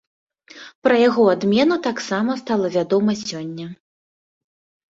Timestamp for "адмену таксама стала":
1.33-2.67